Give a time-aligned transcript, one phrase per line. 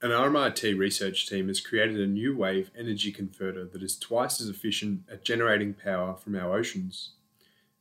[0.00, 4.48] An RMIT research team has created a new wave energy converter that is twice as
[4.48, 7.14] efficient at generating power from our oceans.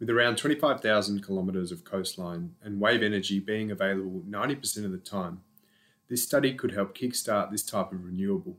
[0.00, 5.42] With around 25,000 kilometres of coastline and wave energy being available 90% of the time,
[6.08, 8.56] this study could help kickstart this type of renewable.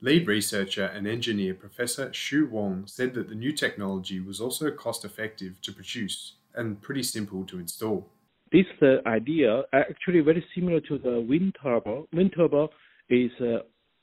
[0.00, 5.04] Lead researcher and engineer Professor Xu Wang said that the new technology was also cost
[5.04, 8.10] effective to produce and pretty simple to install
[8.52, 12.04] this uh, idea actually very similar to the wind turbine.
[12.12, 12.68] Wind turbine
[13.08, 13.60] is uh,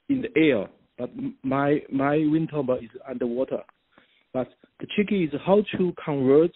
[0.09, 1.09] in the air, but
[1.43, 3.61] my my wind turbine is underwater.
[4.33, 6.51] But the tricky is how to convert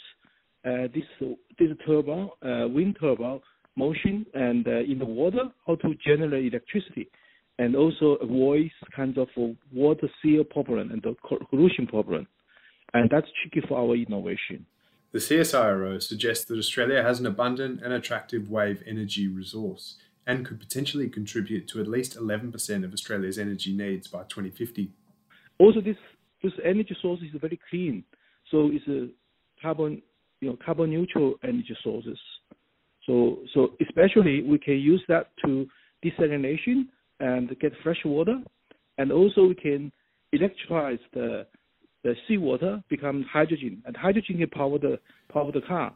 [0.66, 3.40] uh, this this turbine, uh, wind turbine
[3.76, 7.10] motion, and uh, in the water, how to generate electricity,
[7.58, 9.28] and also avoid kind of
[9.74, 12.28] water seal problem and the corrosion problem,
[12.94, 14.66] and that's tricky for our innovation.
[15.12, 19.96] The CSIRO suggests that Australia has an abundant and attractive wave energy resource
[20.28, 24.92] and could potentially contribute to at least 11% of Australia's energy needs by 2050.
[25.58, 25.98] Also, this,
[26.44, 28.04] this energy source is very clean,
[28.52, 29.08] so it's a
[29.60, 30.00] carbon,
[30.42, 32.20] you know, carbon neutral energy sources.
[33.08, 35.66] So, so especially we can use that to
[36.06, 36.84] desalination
[37.20, 38.38] and get fresh water,
[39.00, 39.92] and also we can
[40.36, 41.48] electrolyze the
[42.04, 45.00] the seawater becomes hydrogen, and hydrogen can power the
[45.32, 45.94] power the car.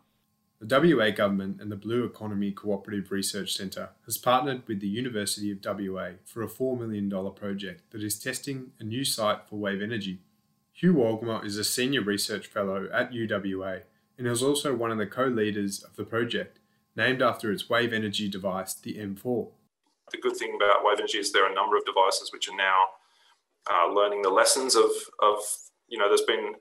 [0.60, 5.52] The WA government and the Blue Economy Cooperative Research Centre has partnered with the University
[5.52, 9.82] of WA for a $4 million project that is testing a new site for wave
[9.82, 10.20] energy.
[10.72, 13.82] Hugh Wolgamot is a senior research fellow at UWA
[14.18, 16.60] and is also one of the co-leaders of the project,
[16.96, 19.50] named after its wave energy device, the M4.
[20.12, 22.56] The good thing about wave energy is there are a number of devices which are
[22.56, 22.86] now
[23.70, 25.40] uh, learning the lessons of, of
[25.94, 26.56] you know, there's been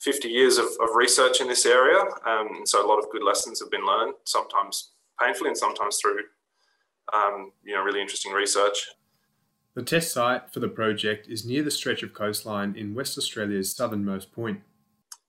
[0.00, 2.00] 50 years of, of research in this area.
[2.26, 6.18] Um, so a lot of good lessons have been learned, sometimes painfully and sometimes through,
[7.14, 8.88] um, you know, really interesting research.
[9.74, 13.74] The test site for the project is near the stretch of coastline in West Australia's
[13.74, 14.60] southernmost point.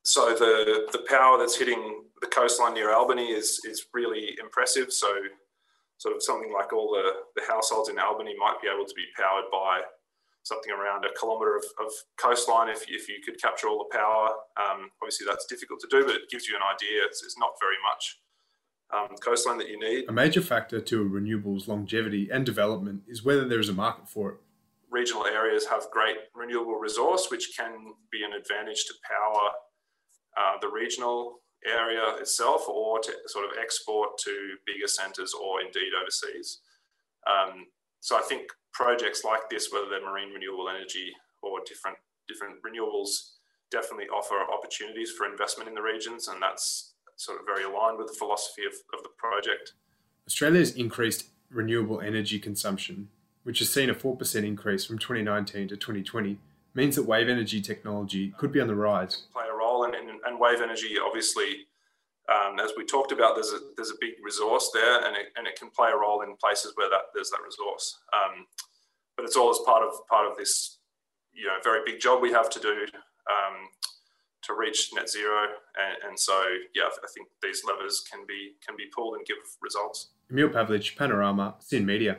[0.03, 4.91] So the, the power that's hitting the coastline near Albany is, is really impressive.
[4.91, 5.07] So
[5.97, 9.05] sort of something like all the, the households in Albany might be able to be
[9.15, 9.81] powered by
[10.43, 14.29] something around a kilometre of, of coastline if, if you could capture all the power.
[14.57, 17.03] Um, obviously, that's difficult to do, but it gives you an idea.
[17.05, 18.19] It's, it's not very much
[18.93, 20.05] um, coastline that you need.
[20.09, 24.07] A major factor to a renewable's longevity and development is whether there is a market
[24.07, 24.37] for it.
[24.91, 29.49] Regional areas have great renewable resource, which can be an advantage to power
[30.37, 35.91] uh, the regional area itself or to sort of export to bigger centres or indeed
[35.99, 36.59] overseas.
[37.25, 37.65] Um,
[38.03, 41.95] so I think projects like this, whether they're marine renewable energy or different
[42.27, 43.35] different renewables,
[43.71, 48.07] definitely offer opportunities for investment in the regions, and that's sort of very aligned with
[48.07, 49.73] the philosophy of, of the project.
[50.27, 53.07] Australia's increased renewable energy consumption,
[53.43, 56.37] which has seen a 4% increase from 2019 to 2020,
[56.73, 59.23] means that wave energy technology could be on the rise.
[59.31, 61.67] Play a role, and, and, and wave energy obviously
[62.31, 65.45] um, as we talked about, there's a there's a big resource there, and it, and
[65.47, 67.99] it can play a role in places where that there's that resource.
[68.13, 68.45] Um,
[69.17, 70.79] but it's all as part of part of this,
[71.33, 72.85] you know, very big job we have to do
[73.29, 73.67] um,
[74.43, 75.47] to reach net zero.
[75.75, 76.33] And, and, so,
[76.75, 80.09] yeah, I think these levers can be can be pulled and give results.
[80.31, 82.17] Emile Pavlich, Panorama, SYN Media.